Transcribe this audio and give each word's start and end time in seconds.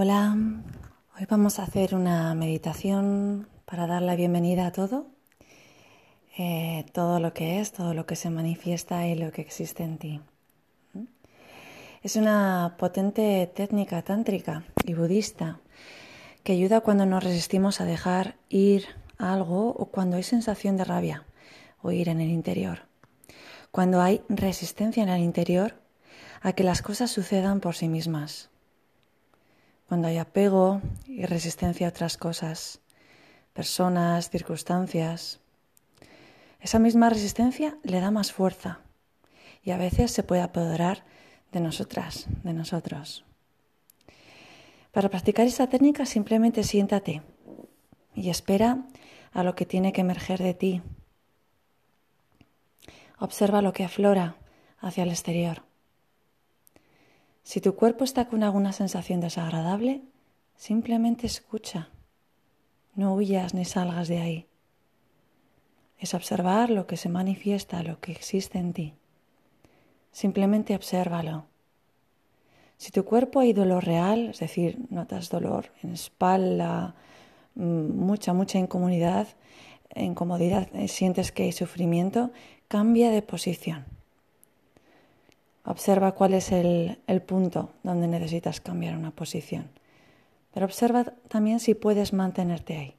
Hola, 0.00 0.36
hoy 1.18 1.26
vamos 1.28 1.58
a 1.58 1.64
hacer 1.64 1.96
una 1.96 2.32
meditación 2.36 3.48
para 3.64 3.88
dar 3.88 4.00
la 4.00 4.14
bienvenida 4.14 4.68
a 4.68 4.70
todo, 4.70 5.08
eh, 6.38 6.86
todo 6.92 7.18
lo 7.18 7.34
que 7.34 7.58
es, 7.58 7.72
todo 7.72 7.94
lo 7.94 8.06
que 8.06 8.14
se 8.14 8.30
manifiesta 8.30 9.08
y 9.08 9.16
lo 9.16 9.32
que 9.32 9.42
existe 9.42 9.82
en 9.82 9.98
ti. 9.98 10.20
Es 12.04 12.14
una 12.14 12.76
potente 12.78 13.50
técnica 13.52 14.02
tántrica 14.02 14.62
y 14.84 14.94
budista 14.94 15.58
que 16.44 16.52
ayuda 16.52 16.80
cuando 16.80 17.04
nos 17.04 17.24
resistimos 17.24 17.80
a 17.80 17.84
dejar 17.84 18.36
ir 18.48 18.84
algo 19.18 19.70
o 19.70 19.86
cuando 19.86 20.16
hay 20.16 20.22
sensación 20.22 20.76
de 20.76 20.84
rabia 20.84 21.24
o 21.82 21.90
ir 21.90 22.08
en 22.08 22.20
el 22.20 22.30
interior. 22.30 22.82
Cuando 23.72 24.00
hay 24.00 24.22
resistencia 24.28 25.02
en 25.02 25.08
el 25.08 25.22
interior 25.22 25.74
a 26.40 26.52
que 26.52 26.62
las 26.62 26.82
cosas 26.82 27.10
sucedan 27.10 27.58
por 27.58 27.74
sí 27.74 27.88
mismas 27.88 28.48
cuando 29.88 30.08
hay 30.08 30.18
apego 30.18 30.82
y 31.06 31.24
resistencia 31.24 31.86
a 31.86 31.90
otras 31.90 32.18
cosas, 32.18 32.80
personas, 33.54 34.28
circunstancias. 34.28 35.40
Esa 36.60 36.78
misma 36.78 37.08
resistencia 37.08 37.78
le 37.82 38.00
da 38.00 38.10
más 38.10 38.32
fuerza 38.32 38.80
y 39.62 39.70
a 39.70 39.78
veces 39.78 40.10
se 40.12 40.22
puede 40.22 40.42
apoderar 40.42 41.04
de 41.52 41.60
nosotras, 41.60 42.26
de 42.44 42.52
nosotros. 42.52 43.24
Para 44.92 45.08
practicar 45.08 45.46
esta 45.46 45.68
técnica 45.68 46.04
simplemente 46.04 46.64
siéntate 46.64 47.22
y 48.14 48.28
espera 48.28 48.84
a 49.32 49.42
lo 49.42 49.54
que 49.54 49.64
tiene 49.64 49.92
que 49.92 50.02
emerger 50.02 50.40
de 50.42 50.54
ti. 50.54 50.82
Observa 53.18 53.62
lo 53.62 53.72
que 53.72 53.84
aflora 53.84 54.36
hacia 54.80 55.04
el 55.04 55.10
exterior. 55.10 55.67
Si 57.48 57.62
tu 57.62 57.76
cuerpo 57.76 58.04
está 58.04 58.28
con 58.28 58.42
alguna 58.42 58.74
sensación 58.74 59.22
desagradable, 59.22 60.02
simplemente 60.54 61.26
escucha. 61.26 61.88
No 62.94 63.14
huyas 63.14 63.54
ni 63.54 63.64
salgas 63.64 64.08
de 64.08 64.18
ahí. 64.20 64.46
Es 65.98 66.12
observar 66.12 66.68
lo 66.68 66.86
que 66.86 66.98
se 66.98 67.08
manifiesta, 67.08 67.82
lo 67.82 68.00
que 68.00 68.12
existe 68.12 68.58
en 68.58 68.74
ti. 68.74 68.94
Simplemente 70.12 70.74
obsérvalo. 70.74 71.46
Si 72.76 72.90
tu 72.90 73.06
cuerpo 73.06 73.40
hay 73.40 73.54
dolor 73.54 73.82
real, 73.82 74.28
es 74.28 74.40
decir, 74.40 74.80
notas 74.90 75.30
dolor 75.30 75.72
en 75.82 75.94
espalda, 75.94 76.96
mm, 77.54 77.96
mucha, 77.96 78.34
mucha 78.34 78.58
incomodidad, 78.58 79.26
incomodidad, 79.96 80.68
eh, 80.74 80.86
sientes 80.86 81.32
que 81.32 81.44
hay 81.44 81.52
sufrimiento, 81.52 82.30
cambia 82.68 83.08
de 83.08 83.22
posición. 83.22 83.97
Observa 85.64 86.12
cuál 86.12 86.34
es 86.34 86.52
el, 86.52 87.22
punto 87.26 87.70
donde 87.82 88.08
necesitas 88.08 88.60
cambiar 88.60 88.96
una 88.96 89.10
posición. 89.10 89.70
Pero 90.54 90.66
observa 90.66 91.04
también 91.28 91.60
si 91.60 91.74
puedes 91.74 92.12
mantenerte 92.12 92.76
ahí. 92.76 92.94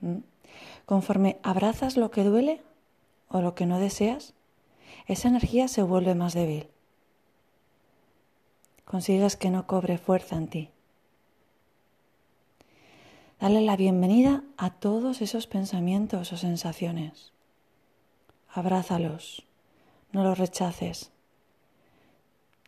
¿Mm? 0.00 0.18
Conforme 0.84 1.38
abrazas 1.42 1.96
lo 1.96 2.10
que 2.10 2.24
duele 2.24 2.62
o 3.28 3.40
lo 3.40 3.54
que 3.54 3.66
no 3.66 3.78
deseas, 3.78 4.34
esa 5.06 5.28
energía 5.28 5.68
se 5.68 5.82
vuelve 5.82 6.14
más 6.14 6.34
débil. 6.34 6.68
Consigues 8.84 9.36
que 9.36 9.50
no 9.50 9.66
cobre 9.66 9.96
fuerza 9.96 10.36
en 10.36 10.48
ti. 10.48 10.70
Dale 13.40 13.60
la 13.62 13.76
bienvenida 13.76 14.44
a 14.56 14.70
todos 14.70 15.22
esos 15.22 15.46
pensamientos 15.46 16.32
o 16.32 16.36
sensaciones. 16.36 17.32
Abrázalos, 18.48 19.46
no 20.12 20.22
los 20.22 20.38
rechaces. 20.38 21.11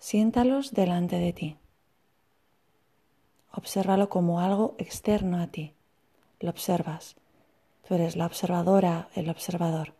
Siéntalos 0.05 0.75
delante 0.75 1.17
de 1.19 1.33
ti. 1.33 1.57
Obsérvalo 3.53 4.11
como 4.11 4.39
algo 4.39 4.75
externo 4.77 5.41
a 5.41 5.47
ti. 5.47 5.73
Lo 6.41 6.51
observas. 6.51 7.17
Tú 7.89 7.95
eres 7.95 8.15
la 8.15 8.27
observadora, 8.27 9.09
el 9.15 9.31
observador. 9.31 9.95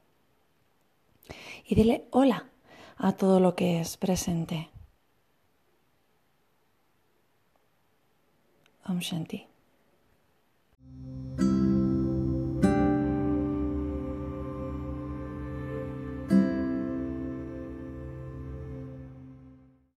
Y 1.65 1.75
dile 1.75 2.05
hola 2.11 2.51
a 2.99 3.13
todo 3.13 3.41
lo 3.41 3.57
que 3.57 3.81
es 3.81 3.97
presente. 3.97 4.69
Om 8.85 8.99
Shanti. 8.99 9.54